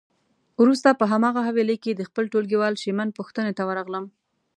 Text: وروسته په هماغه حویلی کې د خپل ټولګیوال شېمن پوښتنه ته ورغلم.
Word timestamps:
وروسته 0.61 0.89
په 0.99 1.05
هماغه 1.11 1.41
حویلی 1.47 1.77
کې 1.83 1.91
د 1.95 2.01
خپل 2.09 2.23
ټولګیوال 2.31 2.73
شېمن 2.83 3.09
پوښتنه 3.17 3.51
ته 3.57 3.63
ورغلم. 3.69 4.05